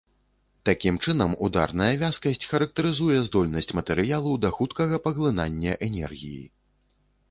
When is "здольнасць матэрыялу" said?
3.29-4.31